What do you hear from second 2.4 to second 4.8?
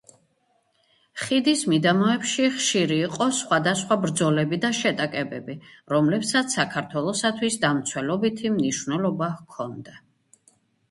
ხშირი იყო სახვადასხვა ბრძოლები და